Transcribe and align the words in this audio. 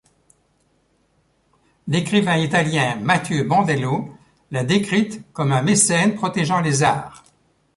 L'écrivain 1.87 2.37
italien 2.37 2.95
Mathieu 2.95 3.43
Bandello 3.43 4.09
l'a 4.49 4.63
décrite 4.63 5.23
comme 5.31 5.51
un 5.51 5.61
mécène 5.61 6.15
protégeant 6.15 6.59
les 6.61 6.81
arts. 6.81 7.23